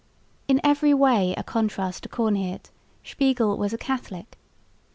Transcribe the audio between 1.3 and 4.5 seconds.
a contrast to Coornheert, Spiegel was a Catholic.